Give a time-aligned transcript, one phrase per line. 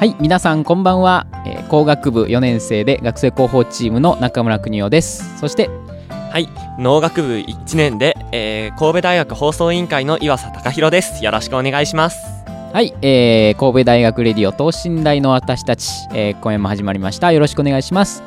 [0.00, 5.68] はい皆さんこんばんは、えー工学部4年生で学生広報チームの中村邦夫ですそして
[6.08, 11.22] はい、農学部1年で、えー神戸大学放送委員会の岩佐隆弘です。
[11.22, 12.16] よろしくお願いします。
[12.72, 18.22] はい、えー神戸大学レディオ等身大の私たち、えー今夜も始まりましたよろしくお願いします、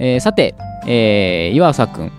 [0.00, 0.54] えーさて、
[0.86, 2.12] えー岩佐くん、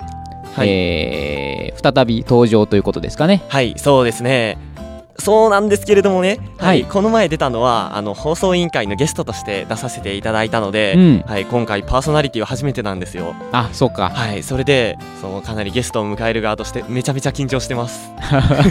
[0.56, 4.58] はいえー再び登場ということですかねはい、そうですね。
[5.20, 11.24] そうなんですけれどもね、は、はいいこの前出たのはあの放送委員会のゲストとして出させていただいたので、うん。
[11.26, 13.36] はい、今回パーソナリティは初めてなんですよ。
[13.52, 14.10] あそうか。
[14.10, 18.12] はい、それでそうかなりゲストを迎える側としてめちゃめちゃ緊張してます。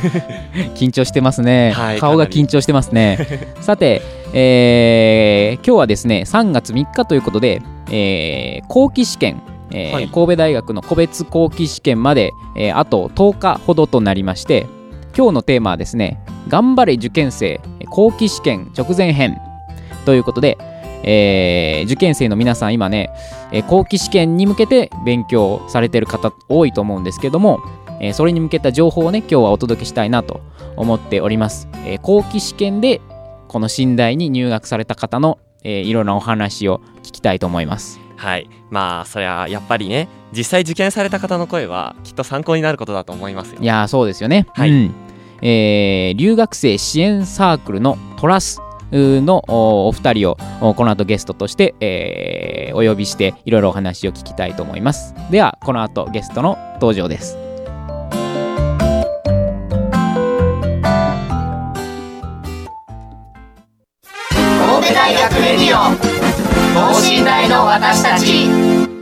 [0.74, 3.54] 緊張してますね、 はい顔が緊張してますね。
[3.60, 7.60] さて、えー今日はですね3月3日ということで、
[7.90, 10.08] えー後期試験、えーはい。
[10.08, 14.66] 神戸大学の個別後期試験まで、えーあと10日ほどとなりまして
[15.16, 17.60] 今日のテーマはですね頑張れ受験生
[17.90, 19.38] 後期試験直前編。
[20.04, 20.56] ということで、
[21.04, 23.10] えー受験生の皆さん今ね、
[23.52, 27.60] えー後期試験に向けて勉強されてる方多いと思うんですけども、
[28.00, 30.40] えーそれに向けた情報をね今日はお届けしたいなと
[30.76, 33.00] 思っております、えー後期試験で
[33.48, 38.00] この新大に入学された方の、えーいろんなお話を聞きたいと思います。
[38.16, 43.60] はい、まあそりゃやっぱりね、実際受験された方の声はきっと参考になることだと思いますよ。
[43.60, 44.70] いやーそうですよね、はい。
[44.70, 44.94] うん
[45.42, 50.36] えー留学生支援サークルのトラスのお二人を
[50.74, 55.14] この後ゲストとして、えーお呼びしていろいろお話を聞きたいと思います。
[55.30, 57.36] ではこの後ゲストの登場です。
[64.30, 65.78] 神戸大学レディオ
[66.74, 68.97] 等身大の私たち。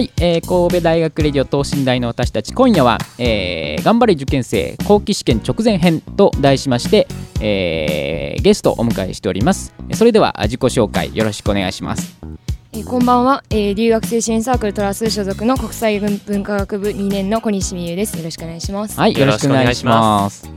[0.00, 7.06] はい、えー神戸大学レディオ等身大の私たち今夜は、えー頑張れ受験生後期試験直前編と題しまして、
[7.42, 9.74] えーゲストをお迎えしております。
[9.92, 12.18] それでは自己紹介よろしくお願いします。
[12.72, 18.16] えーこんばんは、えー留学生支援サークルトラス所属の国際文化学部2年の小西美優です。
[18.16, 18.98] よろしくお願いします。
[18.98, 20.46] はいよろしくお願いします。
[20.46, 20.52] よ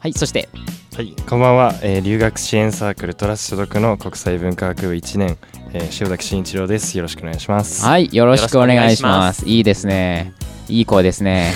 [0.00, 0.50] はいそして。
[0.94, 5.38] はい、こんばんは、えー留学支援サークルトラス所属の国際文化学部1年、
[5.76, 6.96] えー塩崎慎一郎です。
[6.96, 7.84] よろしくお願いします。
[7.84, 9.42] はいよろしくお願いします。
[9.42, 10.32] よいいですね。
[10.68, 11.52] いい声ですね。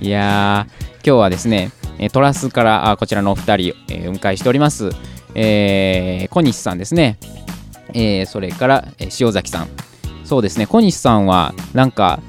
[0.00, 0.08] い。
[0.08, 4.90] やー今日はですねえートラスからあこちらのお二人、えーお迎えしております、
[5.34, 7.18] えー小西さんですね、
[7.94, 9.68] えーそれから、えー塩崎さん。
[10.24, 12.20] そうですね小西さんはなんか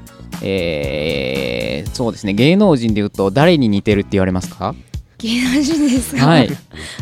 [0.42, 4.76] えーそうですね芸能人でいうと誰に似てるって言われますか？
[5.18, 6.48] 芸能人ですか、はい。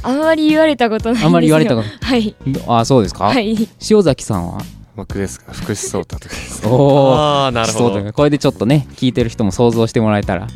[0.03, 1.27] あんまり言われたことないんですよ。
[1.27, 2.35] あんまり言われたことはい。
[2.67, 3.57] あそうですか、はい。
[3.91, 4.59] 塩崎さんは？
[4.97, 6.67] 僕ですか、福士蒼太とかです。
[6.67, 7.15] おー。
[7.15, 8.13] ああ、なるほど。
[8.15, 10.47] これでちょっとね聞いてる人も想像してもらえたら。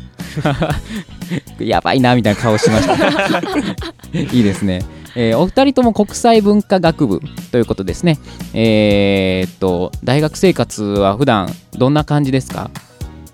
[1.59, 2.95] やばいなみたいな顔しました。
[4.17, 4.81] いいですね、
[5.15, 7.21] えーお二人とも国際文化学部
[7.51, 8.17] ということですね。
[8.53, 12.71] えーっと大学生活は普段どんな感じですか？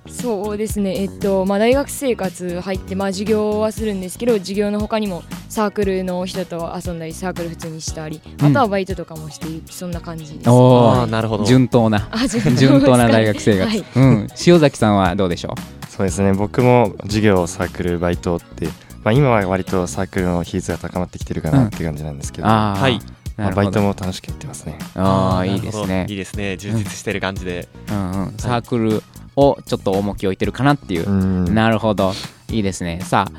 [0.10, 1.02] そうですね。
[1.02, 11.00] えっとまあ大学生活入ってまあ授業はするんですけど授業の他にもサークルの人と遊んだりサークル普通にしたりあとはバイトとかもしてそんな感じです、おー。
[11.00, 11.46] ああ、なるほど。
[11.46, 13.86] 順当なあ 順当な大学生活、はい。
[13.96, 15.56] うん、塩崎さんはどうでしょ
[15.90, 18.68] そうですね、僕も授業、サークル、バイトって、
[19.04, 23.00] まあ、今は割とサークルの比率が高まってきてるかなっていう感じなんですけうど、まあー、はい。
[23.38, 23.66] あなるほど。
[23.66, 24.78] バイトも楽しくやってますね。
[24.96, 26.06] ああいないですね。
[26.10, 26.58] いいですね。
[26.58, 27.68] 充実してる感じで。
[27.90, 29.04] うんうん、サークル
[29.38, 32.12] をちょっと重きを置いてるかなっていううんなるほど
[32.50, 33.38] いいですねさあ、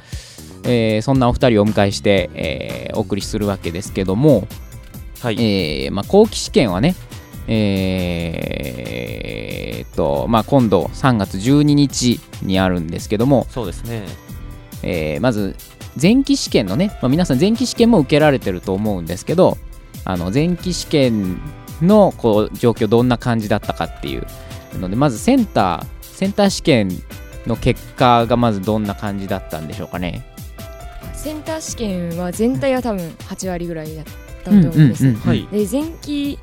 [0.64, 4.48] えーそんなお二人をお迎えして、えーお送りするわけですけども、
[5.22, 5.34] はい。
[5.34, 6.94] えーまあ、後期試験はね
[7.46, 14.06] えーっとまあ今度3月12日にあるんですけども、そうですね。
[14.82, 15.54] えーまず
[16.00, 19.58] 前期試験のね、まあ、皆さん前期試験も受けられてると思うんですけど
[20.04, 21.40] あの前期試験
[21.82, 24.26] のこう状況どんな感じだったかっていう
[24.76, 26.90] のでまずセンターセンター試験
[27.46, 30.26] の結果がまずどんな感じだったんでしょうかね。
[31.14, 34.04] センター試験は全体は多分8割ぐらいだっ
[34.44, 36.38] たと思うんです、うんうんうんはいで前期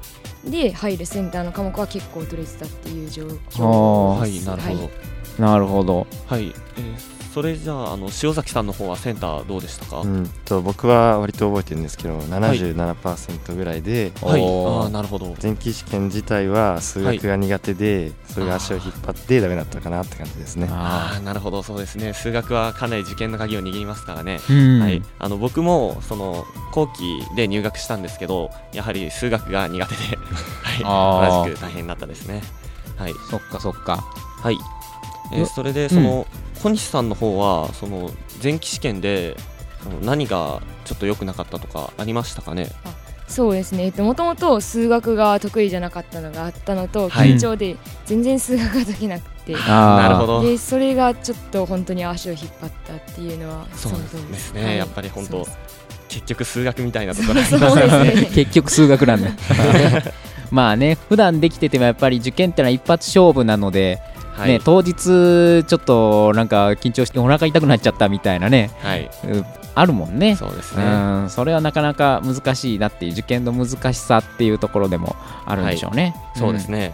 [0.45, 4.19] で入るセンターの科目は結構取れてたっていう状あ況ー。
[4.19, 4.83] はいなるほど。
[4.83, 6.07] はいなるほど。
[6.27, 14.41] はい、えーそれじゃああの塩崎さんの方はセンターどうでしたか、うんと僕は割と覚えてるんですけど77%ぐらいで、はい。
[14.41, 14.83] おー。
[14.83, 15.35] ああなるほど。
[15.43, 20.69] 前期試験自体は数学が苦手で、それが足を引っ張ってダメだったかなって感じですね。
[20.71, 22.13] あああなるほどそうですね。
[22.13, 30.17] 数学はかなり受験の鍵を握りますからね、はい、あの僕もその後期で入学したんですけどやはり数学が苦手で、
[30.85, 31.43] あはい、ー。
[31.43, 32.43] 同じく大変だったですね。
[32.95, 33.97] はい、そっかそっか。
[34.41, 34.74] はい
[35.33, 36.27] えーうそれでその、
[36.61, 38.11] 小西さんの方はその
[38.41, 39.35] 前期試験で
[40.01, 42.69] 何がちょっと良くなかったとかありましたかね？
[43.27, 43.91] そうですね。
[43.97, 47.33] もともと数学が得意じゃなかったのがあったのと、はい。
[47.35, 47.75] 緊張で
[48.05, 49.53] 全然数学が解けなくて。
[49.67, 50.41] なるほど。
[50.43, 54.63] でそれがちょっと本当に足を引っ張ったっていうのはそうですね。
[54.63, 55.47] はいやっぱり本当
[56.07, 58.29] 結局数学みたいなところありそうますそうですね。
[58.33, 59.29] 結局数学なんだ
[60.51, 63.99] まあね普段できててもやっぱり受験ってのは一発勝負なので、
[64.37, 68.71] はい、ね、当日ちょっとなんか緊張してお腹痛くなっちゃったみたいなね。
[68.81, 70.35] はい、うあるもんね。
[70.35, 70.85] そうですうね
[71.25, 71.29] ん。
[71.29, 72.79] それはなかなか難しい。
[72.79, 75.15] なっていう受験の難しさっていうところでも
[75.45, 76.93] あるんでしょうね、そうですね、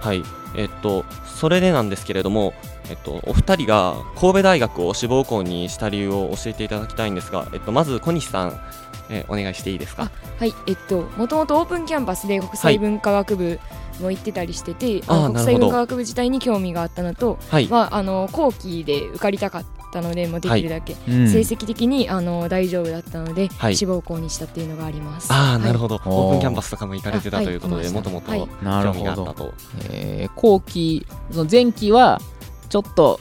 [0.00, 0.22] はい、
[0.54, 2.52] えっと、それでなんですけれども、
[2.90, 8.60] えっと、お二人が神戸大学を志望校にした理由を教えていただきたいんですが、えっと、まず小西さん、
[9.08, 10.10] えお願いしていいですか？
[10.38, 10.52] はい。
[10.66, 13.58] えっともともとオープンキャンパスで国際文化学部
[14.00, 21.28] も行ってたりしてて、あ国際文化学部自体に興味があったのと、はい、まあ、あの後期で受かりたかったのでもうできるだけ、うん。
[21.28, 23.76] 成績的にあの大丈夫だったので、はい。
[23.76, 25.32] 志望校にしたっていうのがあります。
[25.32, 25.92] ああ、なるほど。
[25.98, 27.92] ど、オープンキャンパスとかも行かれてたということで、あはい。
[27.92, 28.46] もともと興
[28.92, 29.54] 味があったと。
[29.90, 32.20] えー後期その前期は
[32.68, 33.20] ちょっと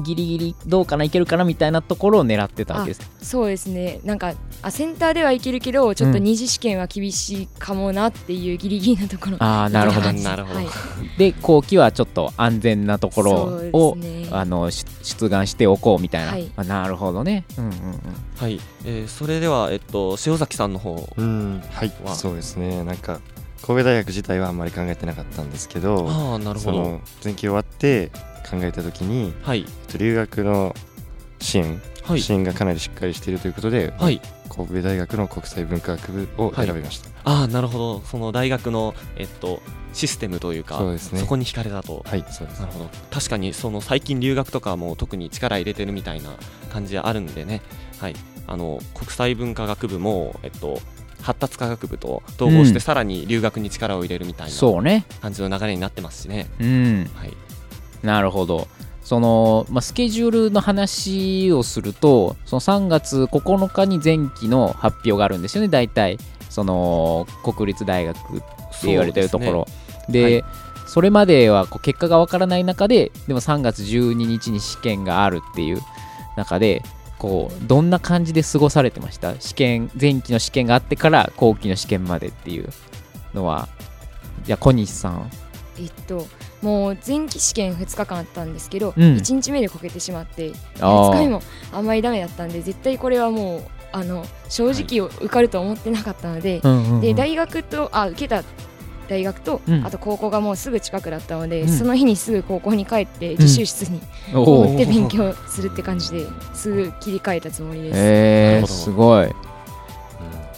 [0.00, 3.10] ギリギリどうかないけるかなみたいなところを狙ってたわけです。
[3.22, 4.00] そうですね。
[4.04, 6.26] なんかあセンターではいけるけどちょっとうん。
[6.26, 10.58] 二次試験は厳しいかもなっていうギリギリなところ、ああなるほどなるほど。
[10.58, 10.66] はい、
[11.18, 14.36] で後期はちょっと安全なところを、そうですね。
[14.36, 16.50] あのし出願しておこうみたいな、はい。
[16.56, 17.44] あなるほどね。
[17.56, 18.00] うんうんうん。
[18.36, 21.08] はい、えーそれでは、えっと、塩崎さんの方。
[21.16, 21.92] うん、はい。
[22.04, 22.82] は、そうですね。
[22.82, 23.20] なんか
[23.62, 26.72] 神戸大学自体はあんまり考えてなかったんですけど、ああ、なるほど。
[26.72, 28.10] その前期終わって
[28.46, 30.74] 考えた時に、はい、えっと留学の
[31.40, 34.20] 支援、はい、支援がかなりしっかりしているということで、はい。
[34.48, 37.10] 神戸大学の国際文化学部を選びました。
[37.24, 39.60] ああ、なるほど、その大学の、えっと、
[39.92, 40.98] システムというか、ね。
[40.98, 42.02] そこに惹かれたと。
[42.06, 42.60] はい、そうです。
[42.60, 42.66] な。
[42.66, 42.90] るほど。
[43.10, 46.30] 確かにその最近留学とかも特に力入れてるみたいな
[46.72, 47.60] 感じあるんでね、
[48.00, 48.16] はい、
[48.46, 50.80] あの国際文化学部も、えっと、
[51.20, 52.74] 発達科学部と統合しうん。
[52.74, 55.04] てさらに留学に力を入れるみたいなそうね。
[55.20, 56.46] 感じの流れになってますしね。
[56.60, 57.10] うん。
[57.14, 57.36] はい、
[58.02, 58.68] なるほど。
[59.02, 66.18] その、まあ、スケジュールの話をするとその3月9日に前期の発表があるんですよね大体。
[66.50, 68.42] その国立大学って
[68.84, 69.66] 言われてるところ。
[70.08, 70.44] で,、
[70.86, 75.80] それまではこう結果がわからない中ででも3月12日に試験があるっていう
[76.36, 76.82] 中で
[77.18, 79.38] こうどんな感じで過ごされてました？
[79.40, 82.68] 試験前期の試験があってから後期の試験までっていう
[83.34, 83.68] のは。
[84.44, 85.30] じゃあ小西さん。
[85.78, 86.26] えっと
[86.62, 89.02] もう前期試験2日間あったんですけど、うん。
[89.16, 91.10] 1日目でこけてしまってあー。
[91.10, 97.00] 2日目もあんまりダメだったんで絶対これはもうあの正直受かると思ってなかったので、うんうんうん。
[97.00, 98.42] で大学とあ受けた
[99.08, 99.86] 大学と、うん。
[99.86, 101.68] あと高校がもうすぐ近くだったので、うん。
[101.68, 104.00] その日にすぐ高校に帰って自習室に
[104.34, 104.68] おー。
[104.68, 107.98] 戻って勉強するって感じですぐ切り替えたつもりです。
[107.98, 109.26] えー、すごい。
[109.26, 109.32] うん。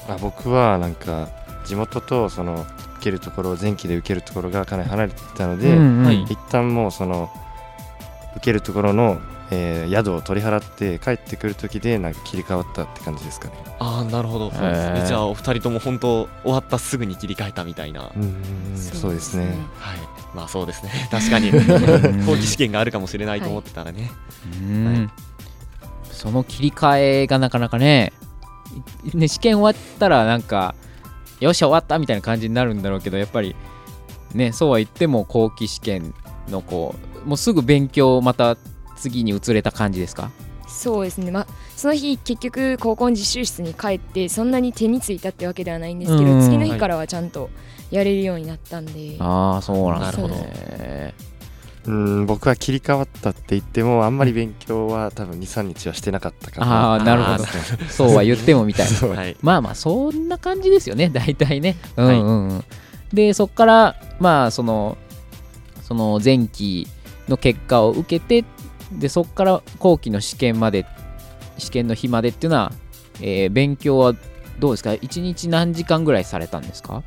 [0.09, 1.29] あ僕はなんか
[1.67, 6.05] 地元とその受けるところ前期で受けるところがかなり離れていたので、うんうん。
[6.05, 6.23] はい。
[6.25, 7.31] 一旦もうその
[8.37, 9.19] 受けるところの、
[9.51, 13.55] えー宿を取り払って帰ってくる時でなんか切り替わったって感じですかね。
[13.79, 14.51] ああなるほど。
[14.51, 19.47] そうですね、へーじゃあお二人とも本当終わったすぐに切り替えたみたいな、うんそうですね。
[19.79, 19.99] はい。
[20.35, 20.91] まあそうですね。
[21.11, 21.51] 確かに。
[21.51, 24.11] ん後期試験があるかもしれないと思ってたらね、
[24.61, 25.11] うん。
[26.13, 28.13] その切り替えがなかなかね
[29.15, 30.75] ね試験終わったらなんか
[31.41, 33.55] よっしゃ終わったみたいな感じになるんだろうけどやっぱり
[34.35, 36.15] ねそうは言っても後期試験
[36.51, 38.57] のこうもうすぐ勉強また
[38.97, 40.31] 次に移れた感じですか？
[40.67, 47.51] そうですね、まあ、その日結局高校の実習室に帰ってそんなに手についたってわけではないんですけど、うん次の日からはちゃんと
[47.91, 51.15] やれるようになったんで、ああそうなんですなるほどね
[51.89, 56.91] うん僕は切り替わったって言ってもあんまり勉強は多分23日はしてなかったかな。
[56.91, 57.45] ああなるほど。
[57.89, 58.15] そう。
[58.15, 59.37] は言ってもみたいはい。
[59.41, 61.77] まあまあそんな感じですよね大体ね。
[61.97, 62.65] うんうんうん、
[63.13, 64.99] でそこからまあその
[65.83, 66.87] その前期
[67.27, 68.45] の結果を受けて
[68.93, 70.85] でそこから後期の試験まで
[71.57, 72.73] 試験の日までっていうのは、
[73.21, 74.15] えー勉強は
[74.59, 77.03] どうですか？1日何時間ぐらいされたんですか、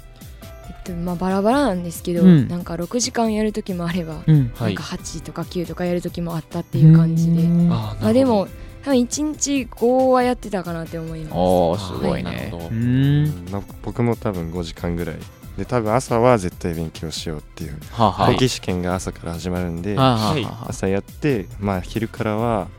[0.86, 2.48] えっとまあバラバラなんですけど、うん。
[2.48, 4.52] なんか6時間やる時もあれば、うん。
[4.56, 8.48] はないんか8とか9とかやる時もあったっていう感じで、あまあでも
[8.84, 11.34] 多分1日5はやってたかなって思います。
[11.36, 12.68] おーすごいねなるほど。
[12.70, 13.46] うん。
[13.52, 15.16] まあ、僕も多分5時間ぐらい。
[15.58, 17.78] で多分朝は絶対勉強しようっていう。
[17.92, 18.32] はあはあ。
[18.32, 22.70] 後期試験が朝から始まるんで、はあはあはいは朝やってまあ昼からは、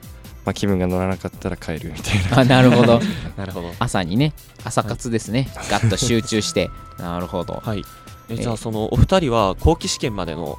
[0.44, 2.38] まあ、気分が乗らなかったら帰るみたいな。
[2.38, 3.00] ああなるほど。
[3.36, 3.72] なるほど。
[3.78, 4.32] 朝にね
[4.64, 6.70] 朝活ですね、ガッと集中して。
[6.98, 7.62] なるほど。
[7.64, 7.84] はい。
[8.28, 10.58] ええじゃあそのお二人は後期試験までの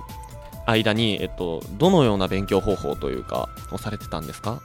[0.66, 4.62] 間に、えっと、どのような勉強方法というかをされてたんですか？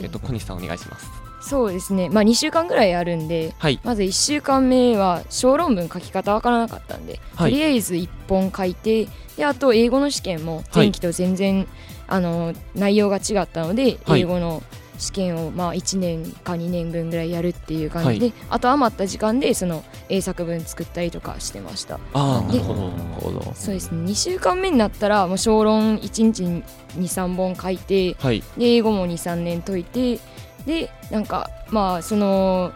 [0.00, 1.06] えっと小西さんお願いします。
[1.40, 2.08] そうですね。
[2.08, 3.78] まあ2週間ぐらいあるんではい。
[3.84, 7.50] まず1週間目は小論文書き方わからなかったんで、はい。
[7.52, 11.66] とりあえず1本書いてであと英語の試験も前期と全然、
[12.08, 14.20] あの内容が違ったので、はい。
[14.20, 14.62] 英語の
[14.98, 22.00] 試験をまあ1年か2年分ぐらいやるっていう感じで、あと余った時間でその英作文作ったりとかしてました。
[22.14, 23.52] ああなでるほどなるほど。
[23.54, 24.10] そうですね。
[24.10, 26.62] 2週間目になったらもう小論1日に
[26.96, 28.42] 23本書いてはい。
[28.56, 30.18] で英語も23年解いて
[30.64, 32.72] でなんかまあその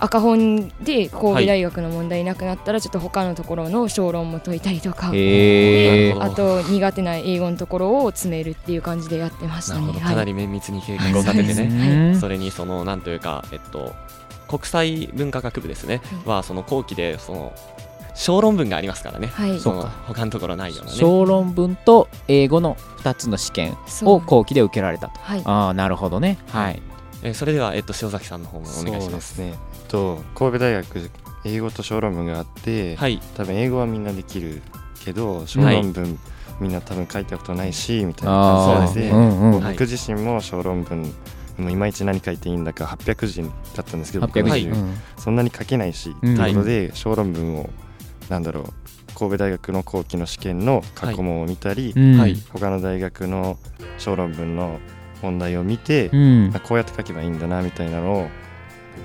[0.00, 9.92] 赤本で神戸大学の問題なくなったらちょっと他のところの小論も解いたりとか、あと苦手な英語のところを詰めるっていう感じでやってましたね。
[9.92, 10.00] はい。
[10.00, 12.16] かなり綿密に計画を立ててね。
[12.18, 13.94] それにそのなんというかえっと
[14.48, 16.00] 国際文化学部ですね。
[16.24, 17.52] はその後期でその
[18.14, 19.28] 小論文がありますからね。
[19.28, 20.98] はい、その他のところないようなね。
[20.98, 25.20] 小論文と英語の2つの試験を後期で受けられたと。
[25.20, 26.38] はい、ああなるほどね。
[26.48, 26.82] はい。
[27.22, 29.34] えーそれではえっと塩崎さんの方もお願いします。
[29.34, 29.54] そうですね
[29.90, 31.10] と神戸大学
[31.44, 33.20] 英語と小論文があって、はい。
[33.34, 34.62] 多分英語はみんなできる
[35.04, 36.18] けど小論文、
[36.60, 39.72] みんな多分書いたことないしみたいな感じで、うんうんはい。
[39.72, 41.12] 僕自身も小論文
[41.58, 44.76] もういまいち何書いていいんだか800字だったんですけど800字、僕
[45.20, 46.36] そんなに書けないし、うん。
[46.36, 47.70] ということで小論文を
[48.28, 48.64] なんだろう
[49.18, 52.18] 神戸大学の後期の試験の過去問を見たり、うん。
[52.18, 52.36] はい。
[52.52, 53.58] 他の大学の
[53.98, 54.78] 小論文の
[55.22, 56.52] 問題を見て、うん。
[56.54, 58.28] あこうやって書けばいいんだなみたいなのを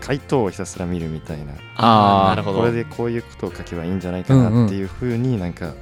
[0.01, 1.53] 回答をひたすら見るみたいな。
[1.77, 2.29] あー。
[2.29, 2.59] なるほど。
[2.59, 5.73] これでこういうことを書けばいいんじゃないかなっていうふうになんか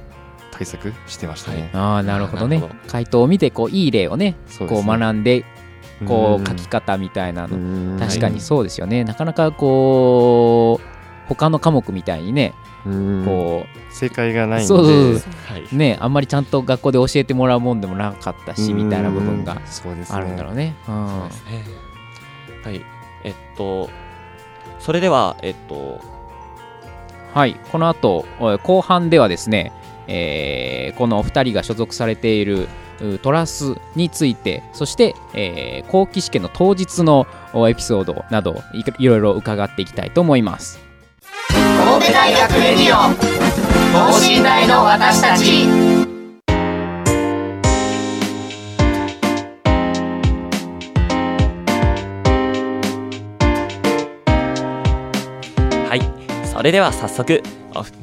[0.50, 1.70] 対策してましたね。
[1.72, 2.56] ああなるほどね。
[2.60, 2.90] なるほど。
[2.90, 5.44] 回答を見てこういい例をねこう学んで
[6.06, 7.98] こう書きか方みたいなの。
[7.98, 9.04] 確確かにそうですよね。
[9.04, 10.86] なかなかこう
[11.28, 14.66] 他の科目みたいにねこ正解がないんで。
[14.66, 15.68] そうそうそはい。
[15.72, 19.60] うねあんまりちゃんと学校で教えてもらうもんでもなかったしみたいな部分が
[20.10, 20.74] あるんだろうね。
[20.86, 21.28] ううは
[22.70, 22.84] い
[23.24, 23.90] えっと
[24.78, 26.00] それではえっと
[27.34, 29.72] はい、この後お後半ではですね、
[30.06, 32.68] えーこのお二人が所属されている
[33.00, 40.78] うトラスについてそして、えー後期試験の当日のおエピソードなどいいろいろ伺っていきたいと思います。
[41.48, 43.14] 神戸大学レディオ
[43.92, 46.03] 等身大の私たち
[56.54, 57.42] それでは早速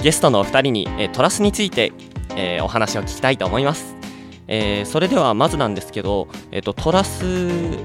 [0.04, 1.94] ゲストのお二人に、えートラスについて、
[2.36, 3.96] えーお話を聞きたいと思います、
[4.48, 7.26] えーそれではまずなんですけど、えー、とトラス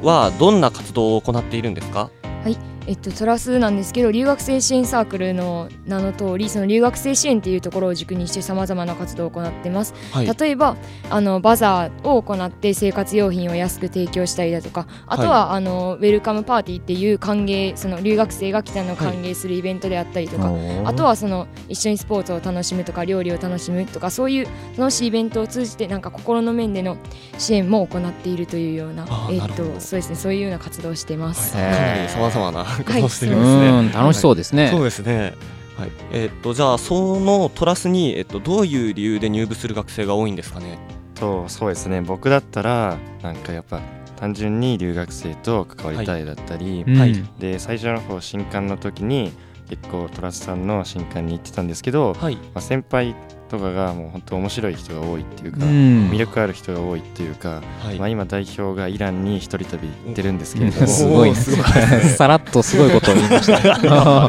[0.02, 2.10] はどんな活動を行っているんですか？
[2.42, 2.58] はい。
[2.86, 10.26] えっと、トラスなんですけど留学生支援サークルの名の通りその留学生支援っていうところを軸にしてさまざまな活動を行ってます、はい。
[10.26, 10.76] 例えば
[11.10, 20.52] あのバザーを行って生活用品を安く提供したりだとかあとは、あのウェルカムパーティーっていう歓迎その留学生が来たのを歓迎するイベントであったりとか、
[20.84, 24.46] あとはその一緒にスポーツを楽しむとか料理を楽しむとかそういう
[24.78, 26.96] 楽しいイベントを通じてなんか心の面での
[27.38, 31.56] 支援も行っているというようなえっとそうですねそういうような活動をしています。
[31.56, 31.72] はい。
[31.72, 35.34] かなりさまざまなことをしてうるんですね、ん楽しそうですね、そうですね。
[35.78, 35.90] はい。
[36.12, 40.78] えっとじゃあそのトラスにえっとどういう理由で入部する学生が多いんですかね？
[41.14, 42.00] とそうですね。
[42.00, 43.80] 僕だったらなんかやっぱ
[44.16, 46.98] 単純に留学生と関わりたいだったり、うん。
[46.98, 49.32] はいで最初の方新刊の時に
[49.68, 52.36] 結構トラスさんの新刊に行ってたんですけど、はい。
[52.36, 53.14] まあ、先輩
[53.48, 56.10] とかがもう本当面白い人が多いっていうか、うん。
[56.10, 57.98] 魅力ある人が多いっていうか、はい。
[57.98, 61.34] まあ、今代表がイランに一人旅行ってるんですけれども すごい。
[61.34, 64.28] さらっとすごいことを言いました。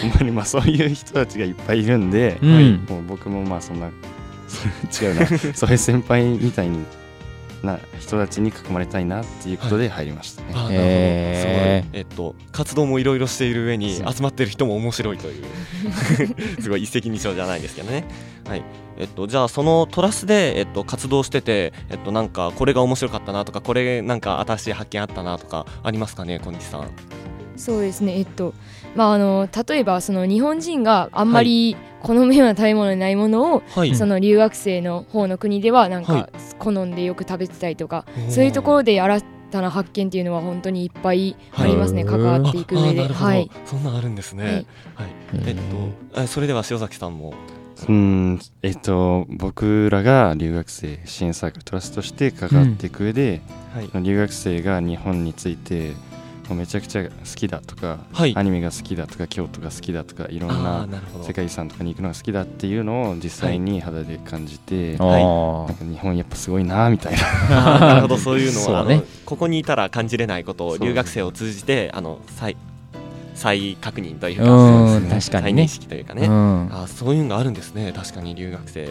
[0.00, 2.84] ほんまにまあそういう人たちがいっぱいいるんで、うん。
[2.88, 5.26] もう僕もまあそんな違うな。
[5.54, 6.84] そういう先輩みたいに
[7.66, 10.48] な人たちに囲まれたいなっていうことで入りましたね。
[10.54, 10.78] あーなるほど。
[10.80, 11.82] へー。
[11.82, 12.00] すごい。
[12.00, 15.44] えっと活動もいろいろしている上に集まってる人も面白いという
[16.60, 18.04] すごい一石二鳥じゃないですけどね。
[18.48, 18.62] はい。
[18.98, 26.90] えっとじゃあそのトラスでえっと活動しててえっとなんかこれが面白かったなとかこれなんか新しい発見あったなとかありますかね小西さん
[27.62, 28.18] そうですね。
[28.18, 28.54] えっと
[28.96, 33.94] まああの例えばその日本人があんまり好むような食べ物にないものを、はい。
[33.94, 36.22] その留学生の方の国ではなんはい。
[36.22, 39.20] か好んでよく食べてたりとか、おーそういうところで新
[39.52, 43.06] たな発見っていうのは本当にいっぱいありますね、はい関わっていく上で。
[43.06, 43.50] はい。
[43.64, 44.44] そんなんあるんですね。
[44.44, 44.54] はい。
[44.54, 44.66] はい、
[45.46, 45.54] えっ
[46.14, 47.34] とえそれでは塩崎さんも。
[47.88, 53.40] うんえっと僕らが留学生支援サークルトラストして関わっていく上で、
[53.74, 54.02] はい。
[54.02, 55.92] 留学生が日本について
[56.54, 58.34] めちゃくちゃ好きだとか、はい。
[58.36, 65.84] アニメが好きだとか京都が好きだとかいろんあな世界遺産とかに行くのが好きだっていうのを実際に肌で感じて、はい。
[65.84, 67.14] 日本やっぱすごいなみたい
[67.48, 67.78] な。
[67.80, 69.02] なるほどそういうのはね。
[69.24, 72.56] ここにいたら感じれないことを留学生を通じてあの再
[73.34, 76.68] 再確認といううかん確か再認にね識というかね、うん。
[76.70, 77.92] あーそういうのがあるんですね。
[77.96, 78.90] 確かに留学生。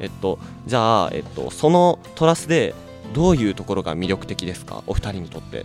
[0.00, 2.74] えっとじゃあ、えっと、そのトラスで
[3.14, 4.82] どういうところが魅力的ですか？
[4.86, 5.64] お二人にとって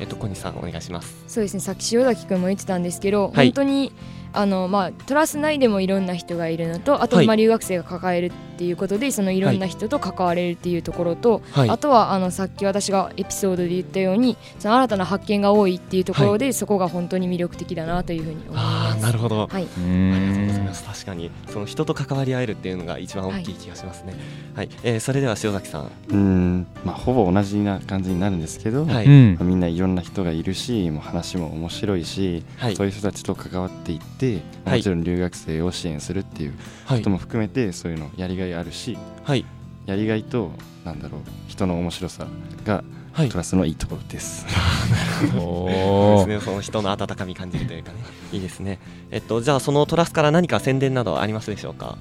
[0.00, 1.24] えっと小西さんお願いします。
[1.26, 1.60] そうですね。
[1.60, 3.48] さっき塩崎君も言ってたんですけど、はい。
[3.48, 3.92] 本当に
[4.32, 11.70] あの、まあ、トラス内でもいろんな人がいるのとあと、はいまあ、留学生が抱えるっていうことでそのいろんな人と関われるっていうところと、はい。
[11.70, 18.98] あとはあのさっき私がエピソードで言ったようにその新たな発見が多いっていうところで、そこが本当に魅力的だなというふうに思いあます。
[18.98, 19.46] あなるほど。
[19.46, 20.82] はい、うありがとうございんます。
[20.82, 24.14] 確かにその人と関わり合えるっていうのが一番大きい気がしますね。
[24.56, 25.90] はい、えーそれでは塩崎さん。
[26.10, 26.66] うん。
[26.84, 29.34] まあほぼ同じな感じになるんですけど、はい、うん。
[29.38, 32.76] まあみんないろんな人がいるしもう話も面白いし、はい。
[32.76, 34.17] そういう人たちと関わっていって、
[34.64, 34.78] はい。
[34.78, 36.54] もちろん留学生を支援するっていう
[36.86, 36.98] はい。
[36.98, 39.44] ことも含めてそういうのやりがいあるしはい。
[39.86, 40.50] やりがいと
[40.84, 42.26] なんだろう人の面白さ
[42.64, 43.28] がはい。
[43.28, 44.46] トラスのいいところです。
[45.32, 47.98] そうですね、その人の温かみ感じるというかね、
[48.32, 48.36] い。
[48.38, 48.78] いですね。
[49.10, 51.98] えっと、じゃあ、そのトラスから何か宣伝などありますでしょうか？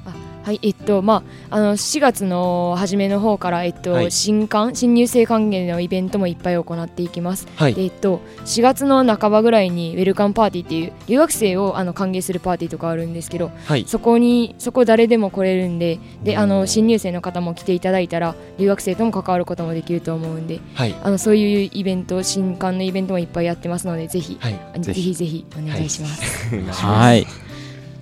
[0.48, 4.12] はい、えっと、まあ、あの4月の初めの方から、えっと、はい。
[4.12, 7.50] 新刊、新入生歓迎のイベントもいっぱい行っていきます。
[7.58, 7.74] はい。
[7.74, 26.55] で、えっと、4月の半ばぐらいにウェルカムパーティーっていう留学生をあの歓迎するパーティーとかあるんですけど、はい、そこに、そこ誰でも来れるんで、で、あの新入生の方も来ていただいたら、留学生とも関わることもできると思うんで、はい、あのそういうイベント、新刊のイベントもいっぱいやってますので、ぜひ、はい、ぜぜひひぜひお願いします。
[26.83, 27.25] はい。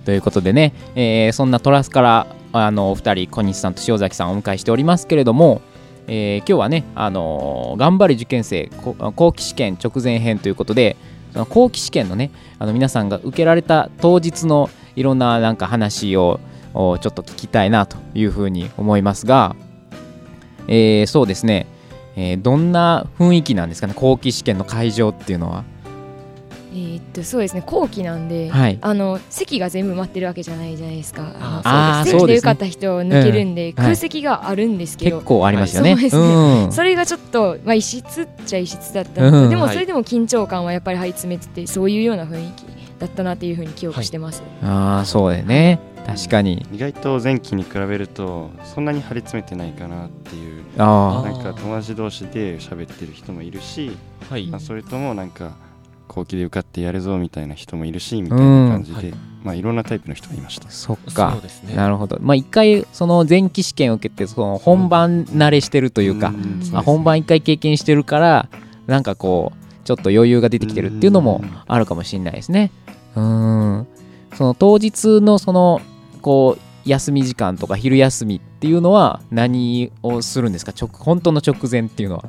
[0.04, 5.60] ということでね、えーそんなトラスからあのお二人小西さんと塩崎さんをお迎えしておりますけれども、
[6.06, 10.96] えー今日はね、あのー頑張れ受験生こ後期試験直前編ということで
[11.32, 12.30] その後期試験のね
[12.60, 16.38] あの皆さんが受けられた当日のいろんななんか話を
[16.72, 19.56] おちょっと聞きたいなというふうに思いますが、
[20.68, 21.66] えーそうですね、
[22.16, 25.64] えーどんな雰囲気なんですかね後期試験の会場っていうのは？
[26.72, 28.78] えーっとそうですね後期なんで、はい。
[28.82, 31.22] あの席が全部埋まってるわけじゃないじゃないですか。
[31.22, 32.20] あのあーそうですね。
[32.20, 33.74] 席で受かった人を抜けるんで、うん。
[33.74, 35.94] 空席があるんですけど、結構ありますよね。
[35.94, 36.72] はいそうですうん。
[36.72, 39.42] それがちょっと、まあ、異質っちゃ異質だったのと、うん。
[39.42, 39.50] はい。
[39.50, 42.64] でもそれでも緊張感はやっぱり張り詰めててそういうような雰囲気
[42.98, 46.64] だったなっていうふうに記憶してます、ああそうだよね確かに。
[46.72, 50.62] 意外と前期に比べるとそんなに張り詰めてないかなっていう。
[50.78, 53.90] あなんか友達同士で喋ってる人もいるし、
[54.30, 54.46] はい。
[54.46, 55.56] まあ、それともなんか
[56.06, 59.18] 後期で受かってやるぞみたいな人もいるしみたいな感じで、うん。
[59.42, 59.62] まあい。
[59.62, 60.68] ろんなタイプの人がいました。
[60.68, 60.70] あ。
[60.70, 61.74] そっそかうですね。
[61.74, 62.18] なるほど。
[62.20, 66.62] まあ一回その前期試験を受けてその本番慣れしてるというか、ん。
[66.72, 68.48] あ本番一回経験してるから
[68.86, 72.70] なんかこうちょっと余裕が出てきてるっていうのもあるかもしれないですね。
[73.16, 73.86] うん。
[74.34, 75.80] その当日のその
[76.26, 80.72] こう休み時間とか昼休みっていうのは何をするんですか？
[80.76, 82.24] 直本当の直前っていうのは。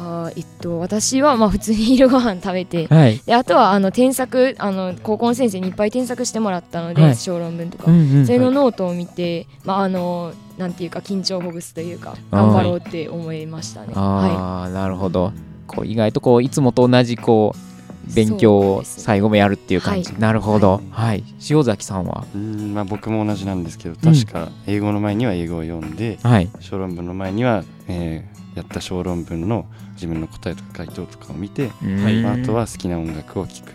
[0.00, 7.16] あーえっと、私はまあ普通に昼ご飯食べてはい、であとはあの添削あの高校の先生にいっぱい添削してもらったので、はい。
[7.16, 13.94] 小論文とか、うんうんそれのノートを見て、まああのなんていうか緊張をほぐすというか頑張ろうって思いましたね。
[13.94, 15.32] はああ、なるほど。
[15.66, 17.67] こう意外とこういつもと同じこう
[18.14, 20.80] 勉強を最後もやるっていう感じ、はなるほど。
[20.90, 22.24] はい、塩崎さんは？
[22.34, 26.48] うんまあ僕も同じなんですけど確か英語の前には英語を読んで、はい。
[26.60, 33.72] 小論文の前には、えーやった小論文の自分の答えとか回答とかを見て、はいまあ、あとは好きな音楽を聴く。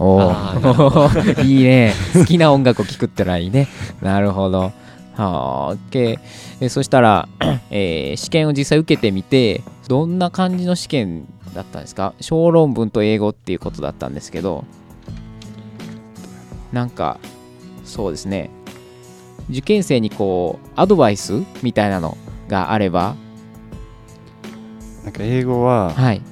[0.00, 1.10] おお
[1.44, 1.92] いいね。
[2.12, 3.68] 好きな音楽を聴くってのはいいね。
[4.02, 4.58] なるほど。
[4.58, 4.72] は
[5.16, 6.18] あ OK
[6.60, 7.28] えそしたら、
[7.70, 12.12] えー試験を実際受けてみてどんな感じの試験だったんですか？
[12.20, 14.64] 小論文と英語っていうことだったんですけど
[16.72, 17.18] なんか
[17.84, 18.50] そうですね。
[19.50, 22.16] 受験生にこうアドバイスみたいなの
[22.48, 23.14] があれば
[25.04, 26.22] なんか英語ははい。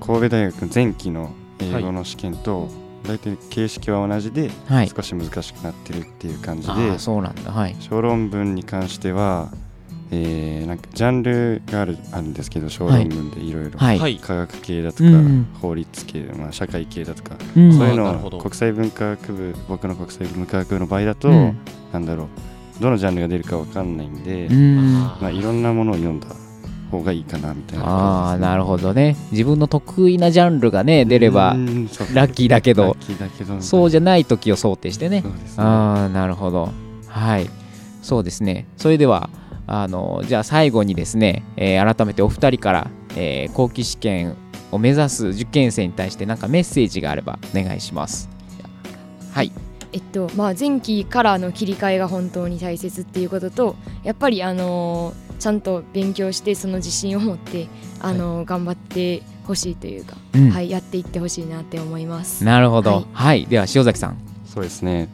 [0.00, 2.68] 神戸大学の前期の英語の試験と
[3.06, 4.88] 大体形式は同じではい。
[4.88, 7.52] 少し難しくなってるっていう感じあでーそうなんだ。
[7.52, 7.76] はい。
[7.78, 9.50] 小論文に関しては、
[10.14, 13.78] えーなんかジャンルがあるあるんですけど小論文でいろいろ。
[13.78, 15.46] 科学系だとか、うん。
[15.60, 17.72] 法律系、まあ、社会系だとか、うん。
[17.72, 18.38] そういうのなるほど。
[18.38, 21.58] を国際文化学部僕の国際文化学部の場合だと、うん。
[21.92, 24.96] なんだろうどのジャンルが出るかわかんないんで、うん。
[24.96, 26.26] あまあ、いろんなものを読んだ
[26.90, 29.16] 方がいいかなみたいなああなるほほどね。
[29.32, 31.54] 自分の得意なジャンルがね出れば
[32.14, 33.60] ラッキーだけどラッキーだけど。
[33.60, 35.20] そうじじゃない時を想定してね。
[35.22, 35.32] ね。
[35.56, 36.70] ああなるほど。
[37.08, 37.48] はい。
[38.02, 38.66] そうですね。
[38.76, 39.30] それでは
[39.66, 44.36] あのじゃあ最後にですね、えー改めてお二人から、えー後期試験
[44.72, 48.28] を目指す受験生に対して何かメッセージがあればお願いします。
[49.32, 49.52] はい。
[49.92, 57.66] えっとまあ、前期からの切り替えが本当に大切っていうこととやっぱり、あのーちゃんと勉強してその自信を持って、
[58.00, 60.50] あのー頑張ってほしいというか、うん。
[60.50, 62.44] はい、やっていってほしいなって思います。
[62.44, 62.90] なるほど。
[62.90, 64.16] ははいい、では塩崎さん。
[64.46, 65.08] そうですね。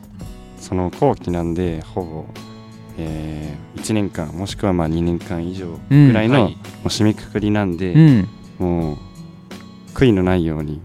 [0.59, 2.27] その後期なんでほぼ、
[2.99, 8.29] え1年間もしくはまあ2年間以上ぐらいの、もう締めくくりなんで、うん。
[8.59, 8.97] もう
[9.95, 10.81] 悔いのないように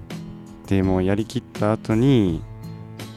[0.67, 2.41] でもうやりきった後に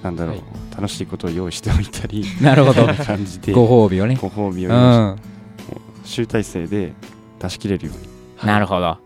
[0.03, 0.45] なんだろう、はい。
[0.77, 2.87] 楽しいことを用意しておいたり なるほど。
[2.87, 4.17] 感じでご褒美をね。
[4.21, 5.17] ご褒美をうん。
[6.05, 6.93] 集大成で
[7.41, 7.97] 出し切れるよう
[8.43, 8.99] になるほど。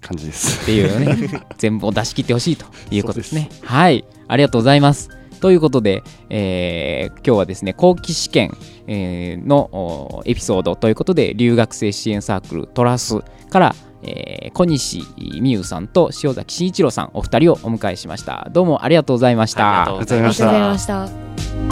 [0.00, 0.62] 感じです。
[0.62, 1.44] っていうね。
[1.58, 3.48] 全部を出し切ってほしいということですね。
[3.62, 4.04] はい。
[4.28, 5.10] ありがとうございます。
[5.40, 15.04] ということで、えー今日はですね後期試験、えーのおエピソードということで留学生支援サークルトラスから、えー小西
[15.40, 18.48] 美優さんと塩崎慎一郎さんお二人をお迎えしました。
[18.52, 19.82] どうもありがとうございました。
[19.82, 20.94] ありがとうありがとうございありました。
[20.94, 21.70] がとうございました。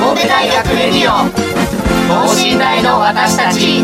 [0.00, 1.12] 神戸大学レディオ
[2.08, 3.82] 等身大の私たち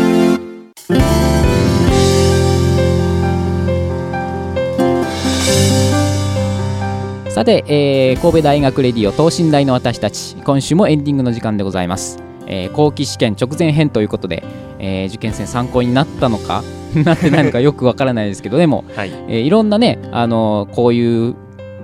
[7.35, 12.17] さて、えー神戸大学レディオ等身大の私たち今週もエンディングの時間でございます、
[12.47, 14.43] えー後期試験直前編ということで、
[14.79, 16.63] えー受験生参考になったのか？
[17.03, 19.11] なってないのかよくわからないですけどでも、はい。
[19.27, 21.35] えーいろんなね、あのーこういう、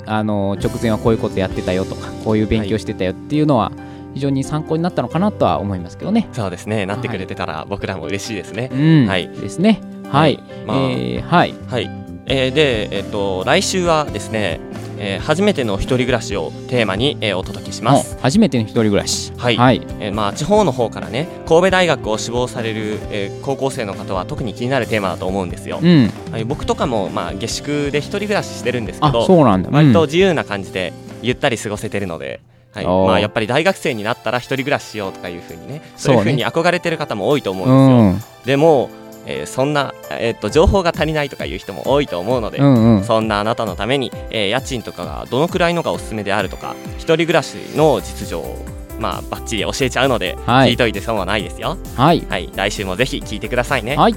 [0.06, 3.74] あのー直前はこういうことやってたよとかこういう勉強してたよっていうのは
[4.14, 6.30] 非常に参考になったのかなとは思いますけどね。
[6.32, 6.86] そうですね。
[6.86, 8.70] なってくれてたら僕らも嬉しいですね。
[8.74, 9.28] うん、はい。
[9.28, 9.82] ですね。
[10.10, 10.40] はい。
[10.66, 11.54] まあ、えーはい。
[11.68, 11.90] はい、
[12.26, 14.60] えーで、えっと来週はですね、
[14.98, 18.16] えー初めての一人暮らしをテーマに、えーお届けします。
[18.18, 19.34] お初めての一人暮らし。
[19.38, 19.82] はいはい。
[20.00, 25.80] えーまあ、地方の方からね神戸大学を志望される、えー高校生の方は特に気になるテーマだと思うんですよ。
[25.82, 26.12] うん。
[26.32, 29.70] はい、僕とかも、まあ、下宿で一人暮らししてるんですけあ、どそうなんだ。
[29.70, 32.40] うん割と自由な感じでゆったり過ごせてるので。
[32.74, 38.02] はいまあ、やっぱり大学生になったら一人暮らししようとかいうふうにねそうういうふうに憧れてる方も多いと思うんうですよ。
[38.14, 38.46] ん。
[38.46, 38.90] でも、
[39.26, 43.04] えーそんな、えーっと情報が足りないとかいう人も多いと思うので、うんうん。
[43.04, 48.58] そんなあなたのために、えー家賃とかがどのくらいのがおすすめであるとか一人暮らしの実情を
[49.00, 52.26] まあバッチリ教えちゃうので、はい聞いといて損はないですよはい。
[52.30, 54.16] はい来週もぜひ聞いてくださいねはい。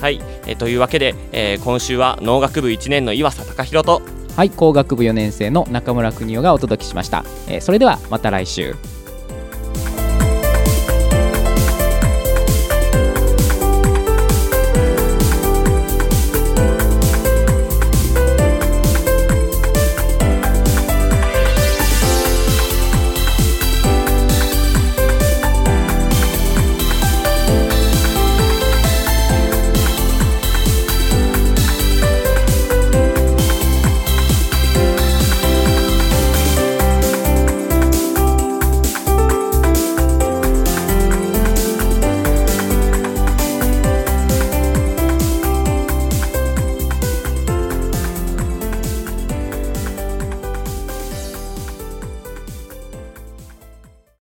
[0.00, 4.02] はい、えーというわけで、えー今週は農学部1年の岩佐隆弘と
[4.36, 4.50] はい。
[4.50, 7.24] 工学部4年生の中村邦夫がお届けしました。
[7.48, 8.76] えーそれではまた来週。